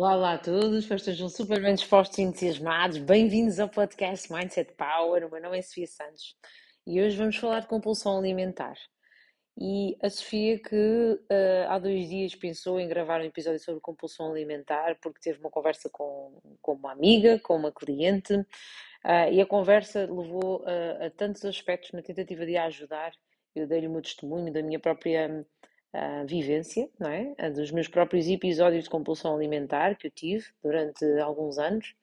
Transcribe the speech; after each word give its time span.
Olá, 0.00 0.16
olá 0.16 0.32
a 0.32 0.38
todos, 0.38 0.78
espero 0.78 0.98
que 0.98 1.10
estejam 1.10 1.28
super 1.28 1.60
bem 1.60 1.74
dispostos 1.74 2.16
e 2.16 2.22
entusiasmados. 2.22 2.96
Bem-vindos 2.96 3.60
ao 3.60 3.68
podcast 3.68 4.32
Mindset 4.32 4.72
Power. 4.72 5.26
O 5.26 5.30
meu 5.30 5.42
nome 5.42 5.58
é 5.58 5.60
Sofia 5.60 5.86
Santos 5.86 6.34
e 6.86 7.02
hoje 7.02 7.18
vamos 7.18 7.36
falar 7.36 7.60
de 7.60 7.66
compulsão 7.66 8.16
alimentar. 8.16 8.78
E 9.58 9.98
a 10.02 10.08
Sofia, 10.08 10.58
que 10.58 10.74
uh, 10.74 11.68
há 11.68 11.78
dois 11.78 12.08
dias 12.08 12.34
pensou 12.34 12.80
em 12.80 12.88
gravar 12.88 13.20
um 13.20 13.24
episódio 13.24 13.60
sobre 13.60 13.78
compulsão 13.82 14.30
alimentar, 14.30 14.96
porque 15.02 15.20
teve 15.20 15.38
uma 15.38 15.50
conversa 15.50 15.90
com, 15.90 16.40
com 16.62 16.72
uma 16.72 16.92
amiga, 16.92 17.38
com 17.38 17.54
uma 17.54 17.70
cliente, 17.70 18.32
uh, 18.32 19.30
e 19.30 19.38
a 19.38 19.44
conversa 19.44 20.06
levou 20.10 20.62
uh, 20.62 21.04
a 21.04 21.10
tantos 21.10 21.44
aspectos 21.44 21.92
na 21.92 22.00
tentativa 22.00 22.46
de 22.46 22.56
a 22.56 22.64
ajudar. 22.64 23.12
Eu 23.54 23.66
dei-lhe 23.66 23.86
o 23.86 23.90
meu 23.90 24.00
testemunho 24.00 24.50
da 24.50 24.62
minha 24.62 24.80
própria 24.80 25.44
uh, 25.94 26.26
vivência, 26.26 26.88
não 26.98 27.08
é? 27.10 27.34
A 27.38 27.48
dos 27.48 27.70
meus 27.70 27.88
próprios 27.88 28.28
episódios 28.28 28.84
de 28.84 28.90
compulsão 28.90 29.34
alimentar 29.34 29.96
que 29.96 30.06
eu 30.06 30.10
tive 30.10 30.46
durante 30.62 31.04
alguns 31.20 31.58
anos, 31.58 31.94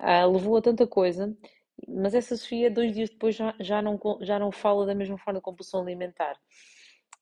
uh, 0.00 0.30
levou 0.30 0.56
a 0.56 0.62
tanta 0.62 0.86
coisa. 0.86 1.36
Mas 1.88 2.14
essa 2.14 2.36
Sofia, 2.36 2.70
dois 2.70 2.94
dias 2.94 3.10
depois, 3.10 3.34
já, 3.34 3.54
já, 3.60 3.82
não, 3.82 3.98
já 4.22 4.38
não 4.38 4.50
fala 4.50 4.86
da 4.86 4.94
mesma 4.94 5.18
forma 5.18 5.40
da 5.40 5.42
compulsão 5.42 5.82
alimentar. 5.82 6.36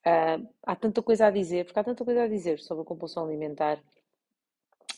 Uh, 0.07 0.47
há 0.63 0.77
tanta 0.77 1.03
coisa 1.03 1.27
a 1.27 1.31
dizer, 1.31 1.65
porque 1.65 1.79
há 1.79 1.85
tanta 1.85 2.05
coisa 2.05 2.23
a 2.25 2.29
dizer 2.29 2.61
sobre 2.61 2.83
a 2.83 2.87
compulsão 2.87 3.25
alimentar 3.25 3.81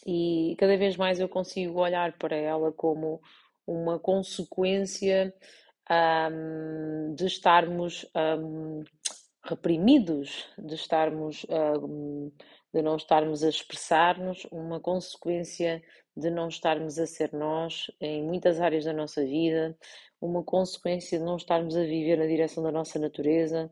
e 0.07 0.55
cada 0.59 0.77
vez 0.77 0.97
mais 0.97 1.19
eu 1.19 1.29
consigo 1.29 1.81
olhar 1.81 2.13
para 2.17 2.37
ela 2.37 2.73
como 2.73 3.21
uma 3.67 3.99
consequência 3.99 5.35
um, 5.91 7.13
de 7.15 7.27
estarmos 7.27 8.07
um, 8.15 8.85
reprimidos 9.49 10.47
de 10.59 10.75
estarmos 10.75 11.47
de 12.77 12.83
não 12.83 12.97
estarmos 12.97 13.43
a 13.43 13.49
expressar-nos, 13.49 14.47
uma 14.53 14.79
consequência 14.79 15.83
de 16.15 16.31
não 16.31 16.49
estarmos 16.49 16.99
a 16.99 17.07
ser 17.07 17.33
nós 17.33 17.91
em 18.01 18.23
muitas 18.23 18.61
áreas 18.61 18.85
da 18.85 18.93
nossa 18.93 19.25
vida, 19.25 19.77
uma 20.21 20.43
consequência 20.43 21.19
de 21.19 21.25
não 21.25 21.37
estarmos 21.37 21.75
a 21.75 21.83
viver 21.83 22.19
na 22.19 22.27
direção 22.27 22.63
da 22.63 22.71
nossa 22.71 22.99
natureza, 22.99 23.71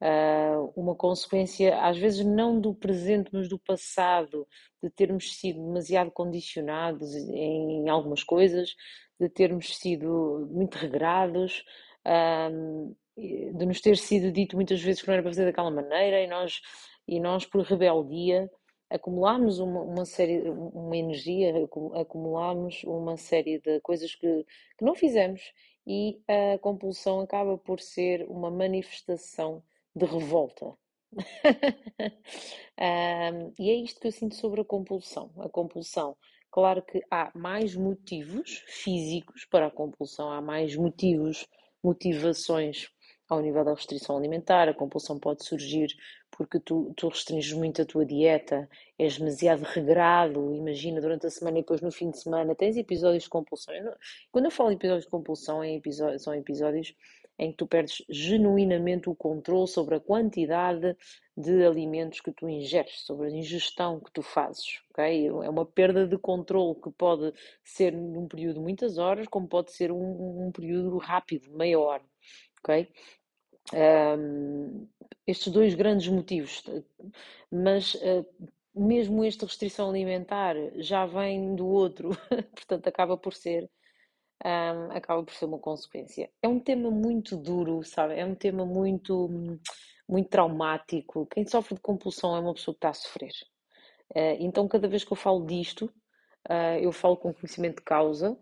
ah, 0.00 0.58
uma 0.76 0.94
consequência, 0.94 1.80
às 1.80 1.98
vezes, 1.98 2.24
não 2.24 2.60
do 2.60 2.74
presente, 2.74 3.30
mas 3.32 3.48
do 3.48 3.58
passado, 3.58 4.46
de 4.82 4.90
termos 4.90 5.36
sido 5.38 5.60
demasiado 5.64 6.10
condicionados 6.12 7.14
em 7.14 7.88
algumas 7.88 8.22
coisas, 8.22 8.74
de 9.18 9.28
termos 9.28 9.76
sido 9.76 10.48
muito 10.52 10.76
regrados, 10.76 11.64
de 13.16 13.66
nos 13.66 13.80
ter 13.80 13.96
sido 13.96 14.30
dito 14.30 14.56
muitas 14.56 14.80
vezes 14.80 15.00
que 15.00 15.08
não 15.08 15.14
era 15.14 15.22
para 15.22 15.32
fazer 15.32 15.46
daquela 15.46 15.70
maneira 15.70 16.20
e 16.20 16.26
nós, 16.26 16.60
e 17.08 17.18
nós 17.18 17.46
por 17.46 17.62
rebeldia, 17.62 18.50
acumulámos 18.90 19.58
uma, 19.58 19.80
uma 19.80 20.04
série, 20.04 20.48
uma 20.48 20.96
energia, 20.96 21.52
acumulámos 21.94 22.84
uma 22.84 23.16
série 23.16 23.58
de 23.58 23.80
coisas 23.80 24.14
que, 24.14 24.44
que 24.78 24.84
não 24.84 24.94
fizemos 24.94 25.40
e 25.86 26.20
a 26.28 26.58
compulsão 26.58 27.20
acaba 27.20 27.56
por 27.56 27.80
ser 27.80 28.26
uma 28.28 28.50
manifestação 28.50 29.62
de 29.94 30.04
revolta. 30.04 30.74
um, 32.78 33.52
e 33.58 33.70
é 33.70 33.74
isto 33.74 34.00
que 34.00 34.08
eu 34.08 34.12
sinto 34.12 34.34
sobre 34.34 34.60
a 34.60 34.64
compulsão. 34.64 35.30
A 35.38 35.48
compulsão, 35.48 36.16
claro 36.50 36.82
que 36.82 37.00
há 37.10 37.32
mais 37.34 37.74
motivos 37.74 38.62
físicos 38.66 39.44
para 39.46 39.68
a 39.68 39.70
compulsão, 39.70 40.30
há 40.30 40.42
mais 40.42 40.76
motivos, 40.76 41.46
motivações 41.82 42.88
ao 43.28 43.40
nível 43.40 43.64
da 43.64 43.74
restrição 43.74 44.16
alimentar, 44.16 44.68
a 44.68 44.74
compulsão 44.74 45.18
pode 45.18 45.44
surgir 45.44 45.88
porque 46.30 46.60
tu, 46.60 46.92
tu 46.96 47.08
restringes 47.08 47.52
muito 47.52 47.82
a 47.82 47.84
tua 47.84 48.04
dieta, 48.04 48.68
és 48.98 49.18
demasiado 49.18 49.62
regrado, 49.62 50.54
imagina, 50.54 51.00
durante 51.00 51.26
a 51.26 51.30
semana 51.30 51.58
e 51.58 51.62
depois 51.62 51.80
no 51.80 51.90
fim 51.90 52.10
de 52.10 52.20
semana 52.20 52.54
tens 52.54 52.76
episódios 52.76 53.24
de 53.24 53.30
compulsão. 53.30 53.74
Eu 53.74 53.84
não, 53.84 53.94
quando 54.30 54.44
eu 54.44 54.50
falo 54.50 54.70
episódios 54.70 55.04
de 55.04 55.10
compulsão, 55.10 55.60
são 56.18 56.34
episódios 56.34 56.94
em 57.38 57.50
que 57.50 57.56
tu 57.56 57.66
perdes 57.66 58.02
genuinamente 58.08 59.10
o 59.10 59.14
controle 59.14 59.68
sobre 59.68 59.96
a 59.96 60.00
quantidade 60.00 60.96
de 61.36 61.66
alimentos 61.66 62.20
que 62.20 62.32
tu 62.32 62.48
ingeres, 62.48 63.00
sobre 63.00 63.28
a 63.28 63.30
ingestão 63.30 64.00
que 64.00 64.10
tu 64.10 64.22
fazes, 64.22 64.80
ok? 64.90 65.26
É 65.26 65.50
uma 65.50 65.66
perda 65.66 66.06
de 66.06 66.16
controle 66.16 66.80
que 66.80 66.90
pode 66.90 67.32
ser 67.62 67.92
num 67.92 68.26
período 68.26 68.54
de 68.54 68.60
muitas 68.60 68.96
horas, 68.96 69.26
como 69.28 69.46
pode 69.46 69.72
ser 69.72 69.92
um, 69.92 70.46
um 70.46 70.50
período 70.50 70.96
rápido, 70.96 71.50
meia 71.50 71.78
hora 71.78 72.02
ok? 72.60 72.88
Um, 73.74 74.88
estes 75.26 75.52
dois 75.52 75.74
grandes 75.74 76.06
motivos, 76.08 76.62
mas 77.50 77.94
uh, 77.94 78.26
mesmo 78.74 79.24
esta 79.24 79.46
restrição 79.46 79.90
alimentar 79.90 80.54
já 80.76 81.04
vem 81.06 81.54
do 81.56 81.66
outro, 81.66 82.10
portanto 82.54 82.86
acaba 82.86 83.16
por 83.16 83.32
ser 83.32 83.68
um, 84.44 84.92
acaba 84.92 85.22
por 85.24 85.34
ser 85.34 85.46
uma 85.46 85.58
consequência. 85.58 86.30
É 86.42 86.46
um 86.48 86.60
tema 86.60 86.90
muito 86.90 87.36
duro, 87.36 87.82
sabe? 87.82 88.14
É 88.14 88.24
um 88.24 88.34
tema 88.34 88.64
muito 88.64 89.28
muito 90.08 90.28
traumático. 90.28 91.26
Quem 91.26 91.44
sofre 91.44 91.74
de 91.74 91.80
compulsão 91.80 92.36
é 92.36 92.40
uma 92.40 92.54
pessoa 92.54 92.74
que 92.74 92.78
está 92.78 92.90
a 92.90 92.94
sofrer. 92.94 93.32
Uh, 94.10 94.36
então 94.38 94.68
cada 94.68 94.86
vez 94.86 95.02
que 95.02 95.12
eu 95.12 95.16
falo 95.16 95.44
disto, 95.44 95.86
uh, 96.48 96.78
eu 96.80 96.92
falo 96.92 97.16
com 97.16 97.34
conhecimento 97.34 97.78
de 97.78 97.82
causa, 97.82 98.38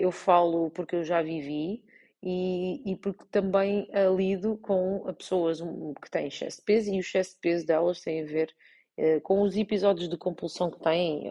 eu 0.00 0.12
falo 0.12 0.70
porque 0.70 0.96
eu 0.96 1.02
já 1.02 1.22
vivi 1.22 1.82
e, 2.22 2.92
e 2.92 2.96
porque 2.96 3.24
também 3.30 3.88
lido 4.16 4.56
com 4.58 5.02
pessoas 5.14 5.60
que 6.02 6.10
têm 6.10 6.28
excesso 6.28 6.58
de 6.58 6.64
peso 6.64 6.90
e 6.92 6.96
o 6.96 7.00
excesso 7.00 7.34
de 7.34 7.40
peso 7.40 7.66
delas 7.66 8.00
tem 8.00 8.22
a 8.22 8.26
ver 8.26 8.54
uh, 8.98 9.20
com 9.20 9.42
os 9.42 9.56
episódios 9.56 10.08
de 10.08 10.16
compulsão 10.16 10.70
que 10.70 10.80
têm 10.80 11.28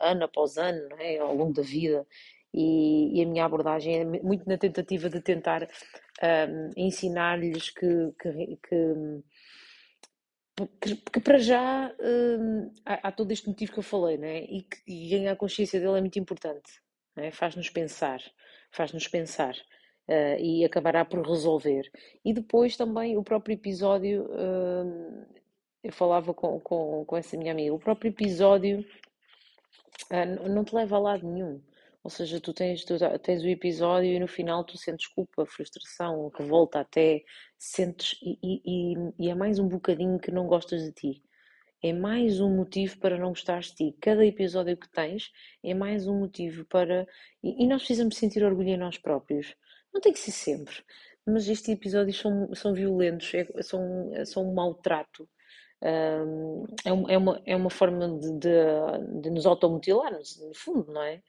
ano 0.00 0.24
após 0.24 0.56
ano, 0.58 0.88
é? 0.98 1.18
ao 1.18 1.34
longo 1.34 1.52
da 1.52 1.62
vida. 1.62 2.06
E, 2.52 3.18
e, 3.18 3.22
a 3.22 3.26
minha 3.26 3.44
abordagem 3.44 4.00
é 4.00 4.04
muito 4.04 4.48
na 4.48 4.56
tentativa 4.56 5.10
de 5.10 5.20
tentar 5.20 5.68
ensinar-lhes 6.74 7.68
que, 7.68 8.12
que, 8.18 8.58
que 8.68 9.22
que, 11.12 11.20
para 11.20 11.38
já 11.38 11.92
há, 12.86 13.08
há, 13.08 13.12
todo 13.12 13.30
este 13.30 13.46
motivo 13.46 13.72
que 13.72 13.78
eu 13.78 13.82
falei, 13.82 14.16
né? 14.16 14.42
e, 14.44 14.62
que, 14.62 14.78
e 14.86 15.10
ganhar 15.10 15.36
consciência 15.36 15.78
dele 15.78 15.98
é 15.98 16.00
muito 16.00 16.18
importante. 16.18 16.80
Né? 17.14 17.30
Faz-nos 17.30 17.68
pensar, 17.68 18.22
faz-nos 18.70 19.06
pensar 19.06 19.54
uh, 20.08 20.40
e 20.40 20.64
acabará 20.64 21.04
por 21.04 21.26
resolver. 21.26 21.90
E 22.24 22.32
depois 22.32 22.76
também 22.76 23.16
o 23.16 23.22
próprio 23.22 23.54
episódio, 23.54 24.24
uh, 24.24 25.26
eu 25.82 25.92
falava 25.92 26.34
com, 26.34 26.60
com, 26.60 27.04
com 27.04 27.16
essa 27.16 27.36
minha 27.36 27.52
amiga, 27.52 27.74
o 27.74 27.78
próprio 27.78 28.10
episódio 28.10 28.84
uh, 30.12 30.48
não 30.48 30.64
te 30.64 30.74
leva 30.74 30.96
a 30.96 31.00
lado 31.00 31.26
nenhum. 31.26 31.60
Ou 32.02 32.10
seja, 32.10 32.40
tu 32.40 32.52
tens, 32.52 32.84
tu 32.84 32.94
tens 33.20 33.42
o 33.42 33.48
episódio 33.48 34.10
e 34.10 34.20
no 34.20 34.28
final 34.28 34.62
tu 34.62 34.78
sentes 34.78 35.08
culpa, 35.08 35.44
frustração, 35.44 36.30
revolta 36.38 36.78
até, 36.78 37.24
sentes 37.58 38.16
e, 38.22 38.38
e, 38.42 38.94
e 39.18 39.28
é 39.28 39.34
mais 39.34 39.58
um 39.58 39.66
bocadinho 39.66 40.20
que 40.20 40.30
não 40.30 40.46
gostas 40.46 40.84
de 40.84 40.92
ti 40.92 41.22
é 41.82 41.92
mais 41.92 42.40
um 42.40 42.54
motivo 42.54 42.98
para 42.98 43.18
não 43.18 43.28
gostares 43.28 43.66
de 43.66 43.74
ti. 43.74 43.96
Cada 44.00 44.24
episódio 44.24 44.76
que 44.76 44.88
tens 44.88 45.30
é 45.62 45.74
mais 45.74 46.06
um 46.06 46.18
motivo 46.18 46.64
para. 46.66 47.06
E 47.42 47.66
nós 47.66 47.82
precisamos 47.82 48.16
sentir 48.16 48.42
orgulho 48.42 48.70
em 48.70 48.76
nós 48.76 48.98
próprios. 48.98 49.54
Não 49.96 50.00
tem 50.02 50.12
que 50.12 50.18
ser 50.18 50.32
sempre, 50.32 50.84
mas 51.24 51.48
estes 51.48 51.70
episódios 51.70 52.18
são, 52.18 52.54
são 52.54 52.74
violentos, 52.74 53.32
é, 53.32 53.46
são, 53.62 54.12
são 54.26 54.46
um 54.46 54.52
maltrato. 54.52 55.26
Um, 55.82 56.64
é, 56.84 57.14
é, 57.14 57.16
uma, 57.16 57.42
é 57.46 57.56
uma 57.56 57.70
forma 57.70 58.06
de, 58.18 58.30
de, 58.32 59.20
de 59.22 59.30
nos 59.30 59.46
automutilar, 59.46 60.12
no 60.12 60.54
fundo, 60.54 60.92
não 60.92 61.02
é? 61.02 61.22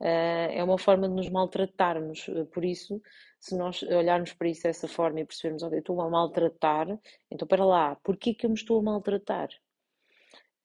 Uh, 0.00 0.52
é 0.52 0.62
uma 0.62 0.76
forma 0.76 1.08
de 1.08 1.14
nos 1.14 1.30
maltratarmos. 1.30 2.26
Por 2.52 2.62
isso, 2.62 3.00
se 3.38 3.56
nós 3.56 3.82
olharmos 3.84 4.34
para 4.34 4.48
isso 4.48 4.64
dessa 4.64 4.86
forma 4.86 5.20
e 5.20 5.24
percebermos, 5.24 5.62
ok, 5.62 5.78
estou 5.78 5.98
a 6.02 6.10
maltratar, 6.10 6.88
então 7.30 7.48
para 7.48 7.64
lá, 7.64 7.96
porquê 8.04 8.34
que 8.34 8.44
eu 8.44 8.50
me 8.50 8.56
estou 8.56 8.80
a 8.80 8.82
maltratar? 8.82 9.48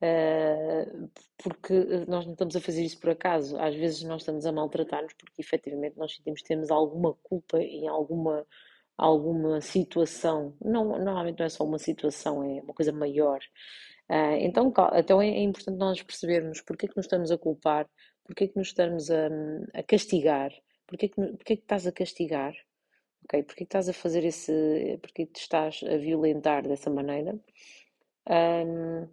Uh, 0.05 1.09
porque 1.37 1.73
nós 2.07 2.25
não 2.25 2.33
estamos 2.33 2.55
a 2.55 2.61
fazer 2.61 2.83
isso 2.83 2.99
por 2.99 3.09
acaso. 3.09 3.57
Às 3.57 3.75
vezes 3.75 4.03
nós 4.03 4.21
estamos 4.21 4.45
a 4.45 4.51
maltratar-nos 4.51 5.13
porque 5.13 5.41
efetivamente 5.41 5.97
nós 5.97 6.15
sentimos 6.15 6.41
que 6.41 6.47
temos 6.47 6.69
alguma 6.69 7.13
culpa 7.23 7.59
em 7.59 7.87
alguma, 7.87 8.45
alguma 8.97 9.61
situação. 9.61 10.55
Não, 10.61 10.85
normalmente 10.85 11.39
não 11.39 11.45
é 11.45 11.49
só 11.49 11.63
uma 11.63 11.79
situação, 11.79 12.43
é 12.43 12.61
uma 12.61 12.73
coisa 12.73 12.91
maior. 12.91 13.39
Uh, 14.09 14.37
então, 14.39 14.71
então 14.95 15.21
é, 15.21 15.29
é, 15.29 15.41
importante 15.41 15.77
nós 15.77 16.01
percebermos 16.03 16.61
porque 16.61 16.85
é 16.85 16.89
que 16.89 16.97
nos 16.97 17.05
estamos 17.05 17.31
a 17.31 17.37
culpar, 17.37 17.89
porque 18.23 18.43
é 18.43 18.47
que 18.47 18.57
nos 18.57 18.67
estamos 18.67 19.09
a, 19.09 19.29
a 19.73 19.83
castigar, 19.83 20.51
porque 20.85 21.07
é, 21.07 21.09
que, 21.09 21.15
porque 21.15 21.53
é 21.53 21.55
que 21.55 21.63
estás 21.63 21.87
a 21.87 21.91
castigar, 21.91 22.53
ok? 23.23 23.43
Porque 23.43 23.63
é 23.63 23.65
que 23.65 23.69
estás 23.69 23.89
a 23.89 23.93
fazer 23.93 24.23
esse, 24.23 24.99
porque 25.01 25.23
é 25.23 25.25
que 25.25 25.33
te 25.33 25.41
estás 25.41 25.81
a 25.83 25.97
violentar 25.97 26.67
dessa 26.67 26.89
maneira. 26.89 27.39
Um, 28.29 29.07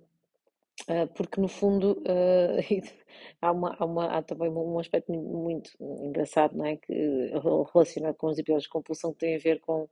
porque 1.15 1.41
no 1.41 1.49
fundo 1.49 2.03
uh, 2.03 2.59
há, 3.41 3.53
uma, 3.53 3.77
há, 3.79 3.85
uma, 3.85 4.07
há, 4.19 4.23
também 4.23 4.51
um 4.51 4.79
aspecto 4.79 5.13
muito, 5.13 5.71
engraçado, 5.81 6.57
não 6.57 6.67
é? 6.67 6.77
Que, 6.77 7.31
relacionado 7.73 8.15
com 8.17 8.29
os 8.29 8.39
episódios 8.39 8.65
de 8.65 8.71
compulsão 8.71 9.13
que 9.13 9.21
tem 9.21 9.37
a 9.37 9.39
ver 9.39 9.61
com, 9.61 9.89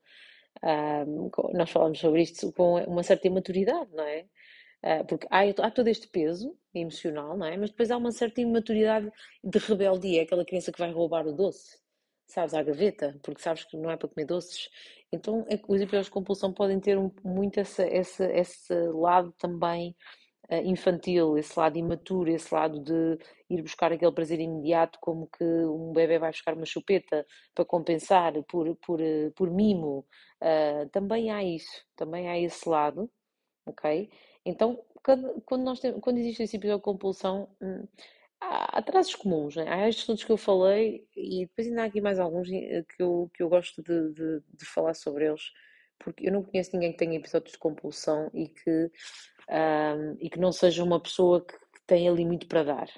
com, 1.33 1.53
nós 1.55 1.71
falamos 1.71 1.99
sobre 1.99 2.23
isto 2.23 2.53
com 2.53 2.77
uma 2.85 3.03
certa 3.03 3.27
imaturidade, 3.27 3.91
não 3.93 4.05
é? 4.05 4.27
Uh, 4.83 5.05
porque 5.07 5.27
há, 5.31 5.43
há, 5.67 5.71
todo 5.71 5.89
este 5.89 6.09
peso 6.09 6.57
emocional, 6.75 7.37
não 7.37 7.47
é? 7.47 7.57
Mas 7.57 7.71
depois 7.71 7.91
há 7.91 7.97
uma 7.99 8.13
certa 8.13 8.41
imaturidade 8.41 9.11
de 9.45 9.59
rebeldia, 9.59 10.23
aquela 10.23 10.45
criança 10.45 10.73
que 10.73 10.79
vai 10.79 10.91
roubar 10.91 11.27
o 11.27 11.33
doce, 11.35 11.79
sabes, 12.27 12.55
à 12.55 12.63
gaveta, 12.63 13.19
porque 13.23 13.43
sabes 13.43 13.65
que 13.65 13.77
não 13.77 13.91
é 13.91 13.97
para 13.97 14.09
comer 14.09 14.25
doces. 14.27 14.71
Então, 15.13 15.45
é, 15.51 15.61
os 15.69 15.81
episódios 15.81 16.07
de 16.07 16.13
compulsão 16.13 16.53
podem 16.53 16.81
ter 16.81 16.97
um, 16.97 17.11
muito 17.23 17.61
essa, 17.61 17.83
essa, 17.83 18.25
esse 18.33 18.75
lado 18.93 19.33
também 19.39 19.95
infantil, 20.59 21.39
esse 21.39 21.59
lado 21.59 21.79
imaturo, 21.79 22.31
esse 22.31 22.53
lado 22.53 22.81
de 22.81 23.19
ir 23.49 23.63
buscar 23.63 23.93
aquele 23.93 24.13
prazer 24.13 24.41
imediato, 24.41 24.99
como 25.01 25.29
que 25.29 25.45
um 25.45 25.93
bebê 25.93 26.19
vai 26.19 26.31
buscar 26.31 26.55
uma 26.55 26.67
chupeta 26.67 27.27
para 27.55 27.65
compensar 27.65 28.33
por, 28.45 28.75
por, 28.77 29.01
uh, 29.01 29.31
por 29.37 29.51
mimo. 29.51 30.07
Uh, 30.43 30.89
também 30.91 31.31
há 31.31 31.43
isso, 31.45 31.85
também 31.97 32.29
há 32.29 32.39
esse 32.39 32.69
lado, 32.69 33.11
ok? 33.67 34.11
Então, 34.45 34.83
quando, 35.03 35.65
nós 35.65 35.81
temos, 35.81 36.01
quando 36.01 36.19
existe 36.19 36.43
esse 36.43 36.57
episódio 36.57 36.79
de 36.79 36.85
compulsão, 36.85 37.49
hum, 37.61 37.87
há, 38.41 38.83
traços 38.83 39.15
comuns, 39.15 39.57
né? 39.57 39.67
há 39.69 39.89
estes 39.89 40.07
todos 40.07 40.25
que 40.25 40.33
eu 40.33 40.37
falei 40.37 41.07
e 41.17 41.47
depois 41.47 41.69
ainda 41.69 41.83
há 41.83 41.87
aqui 41.87 42.01
mais 42.01 42.19
alguns 42.19 42.49
que 42.49 42.87
eu, 42.99 43.31
que 43.35 43.43
eu 43.43 43.49
gosto 43.49 43.83
de, 43.83 44.13
de, 44.13 44.43
de 44.53 44.65
falar 44.65 44.95
sobre 44.95 45.27
eles, 45.27 45.53
porque 46.01 46.29
eu 46.29 46.33
não 46.33 46.43
conheço 46.43 46.71
ninguém 46.73 46.93
que 46.93 46.99
tenha 46.99 47.17
episódios 47.17 47.53
de 47.53 47.59
compulsão 47.59 48.31
e 48.35 48.49
que, 48.49 48.91
um, 49.51 50.17
e 50.19 50.29
que 50.29 50.41
não 50.41 50.51
seja 50.51 50.83
uma 50.83 51.01
pessoa 51.01 51.45
que, 51.45 51.55
que 51.55 51.83
tem 51.87 52.09
ali 52.09 52.25
muito 52.25 52.47
para 52.49 52.65
dar. 52.65 52.89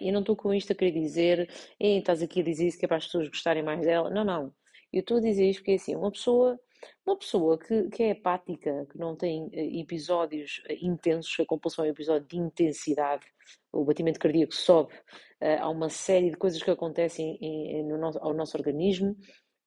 Eu 0.00 0.12
não 0.12 0.20
estou 0.20 0.36
com 0.36 0.54
isto 0.54 0.72
a 0.72 0.76
querer 0.76 0.92
dizer, 0.92 1.50
estás 1.78 2.22
aqui 2.22 2.40
a 2.40 2.44
dizer 2.44 2.68
isso 2.68 2.78
que 2.78 2.84
é 2.86 2.88
para 2.88 2.96
as 2.96 3.04
pessoas 3.06 3.28
gostarem 3.28 3.62
mais 3.62 3.80
dela. 3.80 4.08
Não, 4.08 4.24
não. 4.24 4.54
Eu 4.92 5.00
estou 5.00 5.18
a 5.18 5.20
dizer 5.20 5.50
isto 5.50 5.60
porque 5.60 5.72
é 5.72 5.74
assim, 5.74 5.94
uma 5.94 6.10
pessoa 6.10 6.58
uma 7.06 7.16
pessoa 7.16 7.58
que, 7.58 7.88
que 7.88 8.02
é 8.02 8.12
apática, 8.12 8.86
que 8.90 8.98
não 8.98 9.16
tem 9.16 9.48
eh, 9.52 9.80
episódios 9.80 10.62
eh, 10.68 10.76
intensos, 10.82 11.34
a 11.40 11.46
compulsão 11.46 11.84
é 11.84 11.88
um 11.88 11.90
episódio 11.90 12.26
de 12.28 12.36
intensidade, 12.36 13.24
o 13.72 13.84
batimento 13.84 14.18
cardíaco 14.18 14.54
sobe, 14.54 14.92
eh, 15.40 15.58
há 15.58 15.68
uma 15.68 15.88
série 15.88 16.30
de 16.30 16.36
coisas 16.36 16.62
que 16.62 16.70
acontecem 16.70 17.38
em, 17.40 17.84
no 17.84 17.98
nosso, 17.98 18.18
ao 18.18 18.34
nosso 18.34 18.56
organismo 18.56 19.16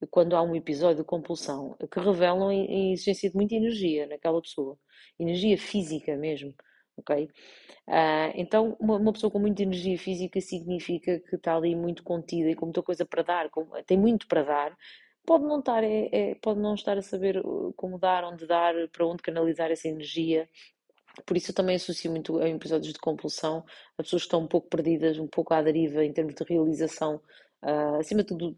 quando 0.08 0.36
há 0.36 0.42
um 0.42 0.54
episódio 0.54 0.98
de 0.98 1.04
compulsão 1.04 1.76
que 1.90 2.00
revelam 2.00 2.48
a 2.48 2.54
existência 2.54 3.30
de 3.30 3.36
muita 3.36 3.54
energia 3.54 4.06
naquela 4.06 4.40
pessoa, 4.40 4.78
energia 5.18 5.58
física 5.58 6.16
mesmo, 6.16 6.54
ok? 6.96 7.28
Uh, 7.88 8.32
então, 8.34 8.76
uma, 8.78 8.96
uma, 8.96 9.12
pessoa 9.12 9.30
com 9.30 9.38
muita 9.38 9.62
energia 9.62 9.98
física 9.98 10.40
significa 10.40 11.18
que 11.20 11.36
está 11.36 11.56
ali 11.56 11.74
muito 11.74 12.02
contida 12.02 12.50
e 12.50 12.54
com 12.54 12.66
muita 12.66 12.82
coisa 12.82 13.04
para 13.04 13.22
dar, 13.22 13.50
com, 13.50 13.66
tem 13.84 13.98
muito 13.98 14.26
para 14.26 14.42
dar, 14.42 14.76
pode 15.26 15.44
não 15.44 15.58
estar, 15.58 15.82
é, 15.84 16.08
é, 16.12 16.34
pode 16.36 16.60
não 16.60 16.74
estar 16.74 16.96
a 16.96 17.02
saber 17.02 17.38
uh, 17.44 17.72
como 17.76 17.98
dar, 17.98 18.24
onde 18.24 18.46
dar, 18.46 18.74
para 18.92 19.06
onde 19.06 19.22
canalizar 19.22 19.70
essa 19.70 19.88
energia. 19.88 20.48
Por 21.26 21.36
isso 21.36 21.50
eu 21.50 21.54
também 21.54 21.76
associo 21.76 22.10
muito 22.10 22.38
a 22.38 22.48
episódios 22.48 22.92
de 22.92 22.98
compulsão, 22.98 23.64
as 23.98 24.06
pessoas 24.06 24.22
estão 24.22 24.40
um 24.40 24.46
pouco 24.46 24.68
perdidas, 24.68 25.18
um 25.18 25.26
pouco 25.26 25.52
à 25.52 25.62
deriva 25.62 26.04
em 26.04 26.12
termos 26.12 26.34
de 26.34 26.44
realização. 26.44 27.20
Uh, 27.62 27.96
acima 27.98 28.22
de 28.22 28.28
tudo, 28.28 28.56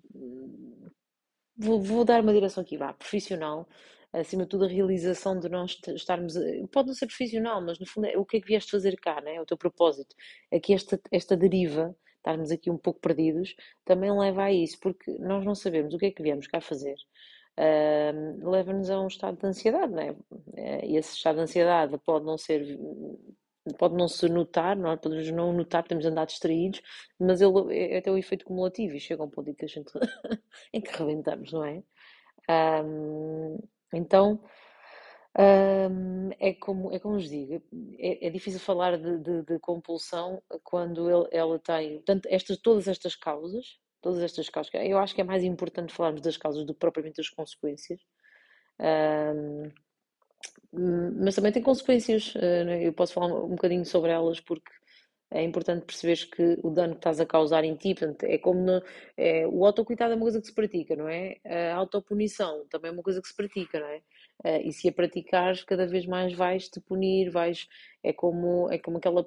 vou, 1.63 1.81
vou, 1.81 2.05
dar 2.05 2.23
uma 2.23 2.33
direção 2.33 2.63
aqui, 2.63 2.77
vá, 2.77 2.93
profissional. 2.93 3.69
Acima 4.13 4.43
de 4.43 4.51
tudo, 4.51 4.65
a 4.67 4.69
realização 4.69 5.39
de 5.39 5.49
nós 5.49 5.79
estarmos. 5.89 6.35
Pode 6.71 6.89
não 6.89 6.95
ser 6.95 7.07
profissional, 7.07 7.63
mas 7.63 7.79
no 7.79 7.87
fundo 7.87 8.07
é 8.07 8.19
o 8.19 8.27
que 8.27 8.37
é 8.37 8.41
que 8.41 8.47
vieste 8.47 8.71
fazer 8.71 8.97
cá, 9.01 9.21
né? 9.23 9.37
é 9.37 9.41
o 9.41 9.47
teu 9.47 9.57
propósito. 9.57 10.15
Aqui 10.53 10.75
esta, 10.75 11.01
esta 11.11 11.37
deriva 11.37 11.97
estarmos 12.23 12.51
aqui 12.53 12.71
um 12.71 12.79
pouco 12.79 13.01
perdidos, 13.01 13.55
também 13.85 14.17
leva 14.17 14.45
a 14.45 14.53
isso, 14.53 14.79
porque 14.81 15.11
nós 15.19 15.45
não 15.45 15.55
sabemos 15.55 15.93
o 15.93 15.99
que 15.99 16.07
é 16.07 16.11
que 16.11 16.23
viemos 16.23 16.47
cá 16.47 16.61
fazer. 16.61 16.95
Uh, 17.59 18.49
leva-nos 18.49 18.89
a 18.89 19.01
um 19.01 19.09
estado 19.09 19.39
de 19.39 19.47
ansiedade, 19.47 19.93
é? 19.99 20.17
Eh, 20.57 20.87
e 20.87 20.97
esse 20.97 21.15
estado 21.17 21.37
de 21.37 21.43
ansiedade 21.43 21.99
pode 21.99 22.25
não 22.25 22.39
ser 22.39 22.79
pode 23.79 23.95
não 23.95 24.09
se 24.09 24.29
notar, 24.29 24.77
nós 24.77 25.01
podemos 25.01 25.31
não 25.31 25.53
notar, 25.53 25.83
podemos 25.83 26.05
andar 26.05 26.27
distraídos, 26.27 26.83
mas 27.19 27.41
ele 27.41 27.77
é 27.77 27.99
até 27.99 28.11
o 28.11 28.19
efeito 28.19 28.45
cumulativo 28.45 28.97
e 28.97 29.01
chega 29.01 29.23
a 29.23 29.27
um 29.27 29.31
ponto 29.31 29.51
em 29.51 29.55
que 29.55 29.65
a 29.65 29.69
gente 29.69 29.93
em 30.73 30.81
que 30.81 30.97
rebentamos, 30.97 31.53
não 31.53 31.65
é? 31.65 31.83
Um, 32.85 33.59
então 33.93 34.41
um, 35.39 36.31
é 36.39 36.53
como, 36.55 36.93
é 36.93 36.99
como 36.99 37.15
vos 37.15 37.29
digo, 37.29 37.63
é, 37.99 38.27
é 38.27 38.31
difícil 38.31 38.61
falar 38.61 38.99
de, 38.99 39.19
de, 39.19 39.43
de 39.43 39.59
compulsão 39.61 40.43
quando 40.63 41.09
ele, 41.11 41.29
ela 41.31 41.59
tem 41.59 41.95
portanto, 41.97 42.27
estas, 42.27 42.59
todas 42.59 42.89
estas 42.89 43.15
causas, 43.15 43.79
todas 44.03 44.23
estas 44.23 44.49
causas. 44.49 44.73
Eu 44.75 44.99
acho 44.99 45.15
que 45.15 45.21
é 45.21 45.25
mais 45.25 45.45
importante 45.45 45.95
falarmos 45.95 46.21
das 46.21 46.37
causas 46.37 46.67
do 46.67 46.75
que 46.75 46.81
propriamente 46.81 47.17
das 47.17 47.31
consequências. 47.31 48.01
Um, 48.81 49.71
mas 50.73 51.35
também 51.35 51.53
tem 51.53 51.63
consequências. 51.63 52.35
Eh, 52.37 52.89
eu 52.89 52.93
posso 52.93 53.13
falar 53.15 53.27
um 53.27 53.51
bocadinho 53.51 53.85
sobre 53.85 54.11
elas 54.11 54.41
porque 54.41 54.71
é 55.31 55.43
importante 55.43 55.87
perceberes 55.87 56.25
que 56.25 56.59
o 56.63 56.71
dano 56.71 56.93
que 56.95 56.99
estás 56.99 57.21
a 57.21 57.27
causar 57.27 57.65
em 57.65 57.75
ti, 57.75 57.95
portanto, 57.95 58.25
é 58.25 58.39
como 58.39 58.61
no, 58.61 58.83
é, 59.17 59.47
o 59.47 59.65
autocuidado 59.65 60.13
é 60.13 60.17
uma 60.17 60.23
coisa 60.25 60.41
que 60.41 60.47
se 60.47 60.55
pratica, 60.55 60.95
não 60.95 61.09
é? 61.09 61.37
A 61.73 61.77
autopunição 61.77 62.67
também 62.69 62.91
é 62.91 62.93
uma 62.93 63.03
coisa 63.03 63.21
que 63.21 63.29
se 63.29 63.35
pratica, 63.35 63.81
não 63.81 63.87
é? 63.87 64.03
Uh, 64.45 64.69
e 64.69 64.73
se 64.73 64.89
a 64.89 64.93
praticares, 64.93 65.63
cada 65.65 65.87
vez 65.87 66.05
mais 66.07 66.35
vais 66.35 66.69
te 66.69 66.81
punir, 66.81 67.31
vais. 67.31 67.69
É 68.03 68.13
como, 68.13 68.71
é 68.71 68.79
como 68.79 68.99
aquela. 68.99 69.25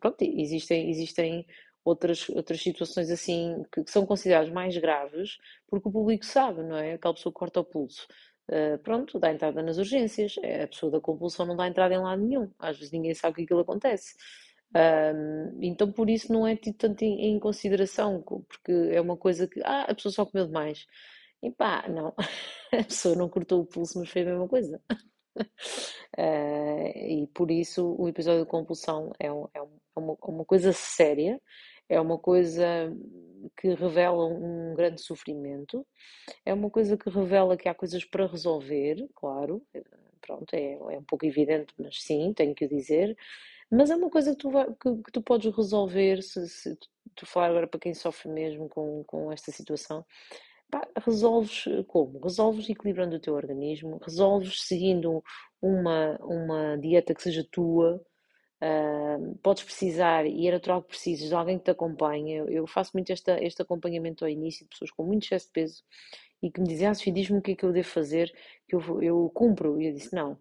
Pronto, 0.00 0.22
existem, 0.22 0.90
existem 0.90 1.46
outras, 1.84 2.28
outras 2.30 2.60
situações 2.62 3.10
assim 3.10 3.62
que, 3.72 3.84
que 3.84 3.90
são 3.90 4.06
consideradas 4.06 4.50
mais 4.50 4.76
graves, 4.78 5.38
porque 5.68 5.88
o 5.88 5.92
público 5.92 6.24
sabe, 6.24 6.62
não 6.62 6.76
é? 6.76 6.94
Aquela 6.94 7.14
pessoa 7.14 7.32
corta 7.32 7.60
o 7.60 7.64
pulso. 7.64 8.06
Uh, 8.50 8.78
pronto, 8.82 9.18
dá 9.20 9.32
entrada 9.32 9.62
nas 9.62 9.78
urgências. 9.78 10.34
É, 10.42 10.64
a 10.64 10.68
pessoa 10.68 10.90
da 10.90 11.00
compulsão 11.00 11.46
não 11.46 11.56
dá 11.56 11.68
entrada 11.68 11.94
em 11.94 11.98
lado 11.98 12.20
nenhum. 12.20 12.50
Às 12.58 12.76
vezes 12.76 12.92
ninguém 12.92 13.14
sabe 13.14 13.36
que 13.36 13.42
aquilo 13.42 13.60
acontece. 13.60 14.14
Um, 14.74 15.58
então 15.62 15.90
por 15.90 16.08
isso 16.08 16.32
não 16.32 16.46
é 16.46 16.54
tido 16.56 16.76
tanto 16.76 17.02
em, 17.02 17.32
em, 17.34 17.38
consideração, 17.40 18.22
porque 18.22 18.72
é 18.92 19.00
uma 19.00 19.16
coisa 19.16 19.48
que 19.48 19.60
ah, 19.64 19.82
a 19.88 19.94
pessoa 19.94 20.12
só 20.12 20.26
comeu 20.26 20.46
demais. 20.46 20.86
E 21.42 21.50
pá, 21.50 21.88
não, 21.88 22.14
a 22.72 22.84
pessoa 22.84 23.16
não 23.16 23.28
cortou 23.28 23.62
o 23.62 23.66
pulso, 23.66 23.98
mas 23.98 24.08
foi 24.10 24.22
a 24.22 24.26
mesma 24.26 24.48
coisa. 24.48 24.80
Uh, 26.18 26.90
e 26.96 27.26
por 27.34 27.50
isso 27.50 27.96
o 27.98 28.08
episódio 28.08 28.44
de 28.44 28.50
compulsão 28.50 29.12
é, 29.18 29.32
um, 29.32 29.46
é, 29.54 29.60
uma, 29.96 30.16
uma, 30.22 30.44
coisa 30.44 30.72
séria, 30.72 31.40
é 31.90 32.00
uma 32.00 32.16
coisa 32.16 32.64
que 33.56 33.74
revela 33.74 34.24
um 34.26 34.74
grande 34.74 35.00
sofrimento, 35.02 35.86
é 36.46 36.54
uma 36.54 36.70
coisa 36.70 36.96
que 36.96 37.10
revela 37.10 37.56
que 37.56 37.68
há 37.68 37.74
coisas 37.74 38.04
para 38.04 38.26
resolver, 38.26 39.06
claro, 39.14 39.62
pronto, 40.20 40.54
é, 40.54 40.74
é 40.74 40.98
um 40.98 41.04
pouco 41.04 41.26
evidente, 41.26 41.74
mas 41.78 42.02
sim, 42.02 42.32
tenho 42.32 42.54
que 42.54 42.64
o 42.64 42.68
dizer, 42.68 43.16
mas 43.70 43.90
é 43.90 43.96
uma 43.96 44.10
coisa 44.10 44.32
que 44.32 44.38
tu, 44.38 44.50
que, 44.50 45.02
que 45.02 45.12
tu 45.12 45.22
podes 45.22 45.54
resolver 45.54 46.22
se, 46.22 46.48
se 46.48 46.78
tu 47.14 47.26
falar 47.26 47.48
agora 47.50 47.66
para 47.66 47.80
quem 47.80 47.94
sofre 47.94 48.30
mesmo 48.30 48.68
com, 48.68 49.04
com 49.04 49.32
esta 49.32 49.50
situação. 49.52 50.04
Resolves 51.04 51.64
como? 51.88 52.20
Resolves 52.20 52.68
equilibrando 52.68 53.16
o 53.16 53.20
teu 53.20 53.34
organismo, 53.34 53.98
resolves 54.04 54.62
seguindo 54.62 55.22
uma, 55.60 56.16
uma 56.20 56.76
dieta 56.78 57.12
que 57.12 57.22
seja 57.22 57.44
tua. 57.50 58.00
Uh, 58.62 59.34
podes 59.42 59.62
precisar, 59.62 60.26
e 60.26 60.46
é 60.46 60.52
natural 60.52 60.82
que 60.82 60.88
precises 60.90 61.28
de 61.28 61.34
alguém 61.34 61.58
que 61.58 61.64
te 61.64 61.70
acompanhe. 61.70 62.34
Eu, 62.34 62.48
eu 62.48 62.66
faço 62.66 62.90
muito 62.94 63.10
esta, 63.12 63.42
este 63.42 63.62
acompanhamento 63.62 64.24
ao 64.24 64.30
início 64.30 64.64
de 64.64 64.70
pessoas 64.70 64.90
com 64.90 65.04
muito 65.04 65.24
excesso 65.24 65.46
de 65.46 65.52
peso 65.52 65.82
e 66.42 66.50
que 66.50 66.60
me 66.60 66.68
dizem: 66.68 66.86
Ah, 66.88 66.94
Sofia, 66.94 67.12
diz-me 67.12 67.38
o 67.38 67.42
que 67.42 67.52
é 67.52 67.56
que 67.56 67.64
eu 67.64 67.72
devo 67.72 67.88
fazer, 67.88 68.32
que 68.68 68.74
eu, 68.76 69.02
eu 69.02 69.30
cumpro. 69.34 69.80
E 69.80 69.86
eu 69.86 69.92
disse: 69.94 70.14
Não, 70.14 70.38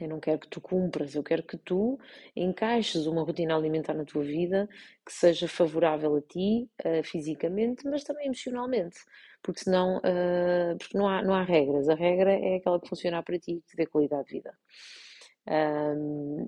eu 0.00 0.08
não 0.08 0.18
quero 0.18 0.40
que 0.40 0.48
tu 0.48 0.60
cumpras, 0.60 1.14
eu 1.14 1.22
quero 1.22 1.42
que 1.44 1.56
tu 1.56 1.98
encaixes 2.34 3.06
uma 3.06 3.22
rotina 3.22 3.54
alimentar 3.56 3.94
na 3.94 4.04
tua 4.04 4.24
vida 4.24 4.68
que 5.06 5.12
seja 5.12 5.46
favorável 5.46 6.16
a 6.16 6.20
ti, 6.20 6.68
uh, 6.84 7.04
fisicamente, 7.04 7.86
mas 7.86 8.02
também 8.02 8.26
emocionalmente. 8.26 8.98
Porque 9.42 9.60
senão, 9.60 9.98
uh, 9.98 10.76
porque 10.78 10.98
não 10.98 11.06
há, 11.08 11.22
não 11.22 11.34
há 11.34 11.44
regras. 11.44 11.88
A 11.88 11.94
regra 11.94 12.32
é 12.32 12.56
aquela 12.56 12.80
que 12.80 12.88
funciona 12.88 13.22
para 13.22 13.38
ti 13.38 13.52
e 13.52 13.60
que 13.60 13.68
te 13.68 13.76
dê 13.76 13.86
qualidade 13.86 14.26
de 14.26 14.32
vida. 14.32 14.54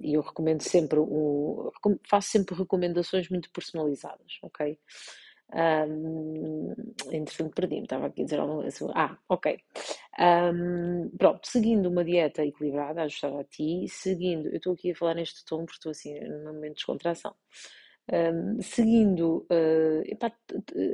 E 0.03 0.15
eu 0.15 0.23
recomendo 0.23 0.63
sempre, 0.63 0.99
faço 2.09 2.31
sempre 2.31 2.55
recomendações 2.55 3.29
muito 3.29 3.51
personalizadas, 3.51 4.39
ok? 4.43 4.79
Um, 5.55 6.75
entretanto, 7.13 7.55
perdi-me, 7.55 7.85
estava 7.85 8.07
aqui 8.07 8.23
a 8.23 8.25
dizer 8.25 8.41
alguma 8.41 8.63
coisa. 8.63 8.93
Ah, 8.95 9.17
ok. 9.29 9.59
Um, 10.19 11.11
pronto, 11.17 11.47
seguindo 11.47 11.89
uma 11.89 12.05
dieta 12.05 12.45
equilibrada, 12.45 13.03
ajustada 13.03 13.41
a 13.41 13.45
ti, 13.45 13.87
seguindo, 13.89 14.49
eu 14.49 14.57
estou 14.57 14.73
aqui 14.73 14.91
a 14.91 14.97
falar 14.97 15.15
neste 15.15 15.45
tom 15.45 15.59
porque 15.59 15.75
estou 15.75 15.91
assim 15.93 16.19
num 16.21 16.45
momento 16.53 16.71
de 16.71 16.75
descontração. 16.77 17.35
Um, 18.13 18.63
seguindo, 18.63 19.47
uh, 19.51 20.03
epá, 20.07 20.33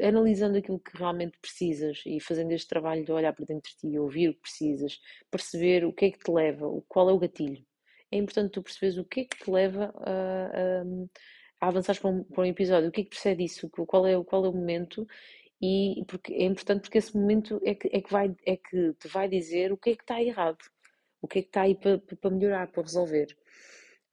analisando 0.07 0.57
aquilo 0.59 0.81
que 0.81 0.97
realmente 0.97 1.39
precisas 1.41 2.03
e 2.07 2.19
fazendo 2.21 2.53
este 2.53 2.69
trabalho 2.69 3.05
de 3.05 3.13
olhar 3.13 3.35
para 3.35 3.45
dentro 3.45 3.71
de 3.71 3.77
ti, 3.77 3.99
ouvir 3.99 4.31
o 4.31 4.35
que 4.35 4.41
precisas, 4.41 4.99
perceber 5.31 5.85
o 5.85 5.93
que 5.93 6.07
é 6.07 6.11
que 6.11 6.19
te 6.19 6.31
leva, 6.31 6.67
qual 6.89 7.11
é 7.11 7.13
o 7.13 7.19
gatilho. 7.19 7.63
É 8.13 8.17
importante 8.19 8.53
tu 8.53 8.63
perceberes 8.63 8.99
o 8.99 9.05
que 9.05 9.21
é 9.21 9.25
que 9.25 9.45
te 9.45 9.51
leva 9.51 9.93
a, 9.97 10.83
a 11.61 11.69
avançares 11.69 12.01
para 12.01 12.11
um, 12.11 12.25
para 12.25 12.43
um 12.43 12.47
episódio, 12.47 12.89
o 12.89 12.93
que 12.93 13.01
é 13.01 13.05
que 13.05 13.11
precede 13.11 13.45
isso, 13.45 13.71
qual 13.71 14.07
é, 14.07 14.23
qual 14.25 14.45
é 14.45 14.49
o 14.49 14.53
momento, 14.53 15.07
e 15.61 16.05
porque 16.07 16.35
é 16.35 16.45
importante 16.45 16.83
porque 16.83 16.99
esse 16.99 17.17
momento 17.17 17.61
é 17.65 17.75
que, 17.75 17.89
é 17.93 18.01
que, 18.01 18.13
vai, 18.13 18.35
é 18.47 18.57
que 18.57 18.93
te 18.95 19.09
vai 19.09 19.29
dizer 19.29 19.73
o 19.73 19.77
que 19.77 19.91
é 19.91 19.97
que 19.97 20.03
está 20.03 20.23
errado, 20.23 20.59
o 21.21 21.29
que 21.29 21.39
é 21.39 21.43
que 21.43 21.49
está 21.49 21.63
aí 21.63 21.75
para, 21.75 21.99
para 21.99 22.31
melhorar, 22.31 22.71
para 22.71 22.83
resolver. 22.83 23.29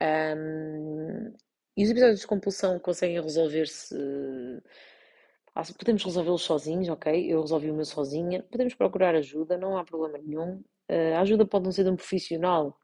Um, 0.02 1.34
e 1.76 1.84
os 1.84 1.90
episódios 1.90 2.20
de 2.22 2.28
compulsão 2.28 2.80
conseguem 2.80 3.22
resolver-se. 3.22 3.96
Podemos 5.78 6.04
resolvê-los 6.04 6.44
sozinhos, 6.44 6.88
ok? 6.90 7.32
Eu 7.32 7.42
resolvi 7.42 7.70
o 7.70 7.74
meu 7.74 7.86
sozinha. 7.86 8.44
Podemos 8.44 8.74
procurar 8.76 9.16
ajuda, 9.16 9.58
não 9.58 9.78
há 9.78 9.84
problema 9.84 10.18
nenhum. 10.18 10.64
Uh, 10.90 11.16
a 11.16 11.22
ajuda 11.22 11.46
pode 11.46 11.66
não 11.66 11.72
ser 11.72 11.84
de 11.84 11.90
um 11.90 11.96
profissional, 11.96 12.78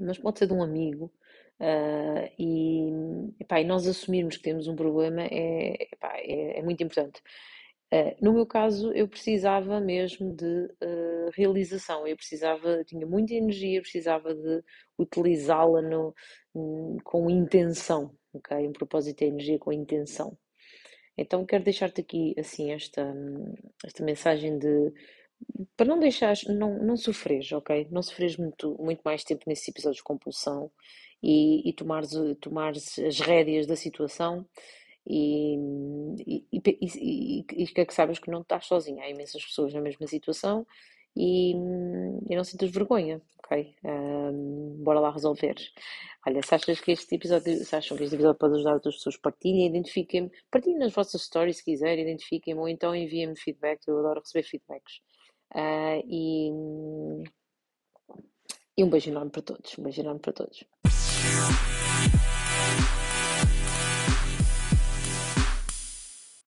mas 0.00 0.18
pode 0.18 0.38
ser 0.38 0.46
de 0.46 0.52
um 0.52 0.62
amigo. 0.62 1.12
Uh, 1.60 2.30
e, 2.38 2.90
epá, 3.38 3.60
e, 3.60 3.64
nós 3.64 3.86
assumirmos 3.86 4.36
que 4.38 4.42
temos 4.42 4.66
um 4.66 4.74
problema 4.74 5.22
é, 5.22 5.88
epá, 5.92 6.16
é, 6.16 6.58
é 6.58 6.62
muito 6.62 6.82
importante. 6.82 7.20
Uh, 7.92 8.14
no 8.22 8.32
meu 8.32 8.46
caso, 8.46 8.92
eu 8.92 9.08
precisava 9.08 9.80
mesmo 9.80 10.34
de 10.34 10.46
uh, 10.46 11.30
realização, 11.34 12.06
eu 12.06 12.16
precisava, 12.16 12.84
tinha 12.84 13.04
muita 13.06 13.34
energia, 13.34 13.82
precisava 13.82 14.34
de 14.34 14.62
utilizá-la 14.98 15.80
um, 16.54 16.96
com 17.02 17.28
intenção, 17.28 18.14
ok? 18.32 18.56
Um 18.68 18.72
propósito 18.72 19.18
de 19.18 19.24
energia 19.26 19.58
com 19.58 19.72
intenção. 19.72 20.38
Então, 21.18 21.44
quero 21.44 21.64
deixar-te 21.64 22.00
aqui, 22.00 22.34
assim, 22.38 22.72
esta, 22.72 23.12
esta 23.84 24.04
mensagem 24.04 24.58
de 24.58 24.92
para 25.76 25.86
não 25.86 25.98
deixar, 25.98 26.34
não, 26.48 26.78
não 26.78 26.96
sofreres, 26.96 27.50
ok? 27.52 27.88
Não 27.90 28.02
sofreres 28.02 28.36
muito, 28.36 28.76
muito 28.78 29.00
mais 29.04 29.24
tempo 29.24 29.44
nesses 29.46 29.68
episódios 29.68 29.98
de 29.98 30.04
compulsão 30.04 30.70
e, 31.22 31.68
e 31.68 31.72
tomares, 31.72 32.10
tomares 32.40 32.98
as 32.98 33.20
rédeas 33.20 33.66
da 33.66 33.76
situação 33.76 34.46
e, 35.06 35.56
e, 36.26 36.46
e, 36.52 37.44
e, 37.62 37.66
que, 37.66 37.86
que 37.86 37.94
sabes 37.94 38.18
que 38.18 38.30
não 38.30 38.42
estás 38.42 38.66
sozinha. 38.66 39.04
Há 39.04 39.10
imensas 39.10 39.44
pessoas 39.44 39.72
na 39.72 39.80
mesma 39.80 40.06
situação 40.06 40.66
e, 41.16 41.52
e 41.52 42.36
não 42.36 42.44
sintas 42.44 42.70
vergonha, 42.70 43.20
ok? 43.38 43.74
Um, 43.84 44.76
bora 44.82 45.00
lá 45.00 45.10
resolver. 45.10 45.56
Olha, 46.26 46.42
se 46.42 46.54
achas 46.54 46.80
que 46.80 46.92
este 46.92 47.14
episódio, 47.14 47.64
se 47.64 47.74
acham 47.74 47.96
que 47.96 48.04
este 48.04 48.14
episódio 48.14 48.38
pode 48.38 48.54
ajudar 48.54 48.74
outras 48.74 48.96
pessoas, 48.96 49.16
partilhem, 49.16 49.66
identifiquem-me, 49.66 50.30
partilhem 50.50 50.78
nas 50.78 50.92
vossas 50.92 51.22
stories 51.22 51.56
se 51.56 51.64
quiserem, 51.64 52.04
identifiquem-me 52.04 52.60
ou 52.60 52.68
então 52.68 52.94
enviem-me 52.94 53.36
feedback, 53.36 53.80
eu 53.88 53.98
adoro 53.98 54.20
receber 54.20 54.44
feedbacks. 54.44 55.00
Uh, 55.52 56.02
e, 56.06 56.50
e 58.76 58.84
um 58.84 58.90
beijo 58.90 59.10
enorme 59.10 59.30
para 59.30 59.42
todos, 59.42 59.76
um 59.78 59.82
beijo 59.82 60.00
enorme 60.00 60.20
para 60.20 60.32
todos. 60.32 60.64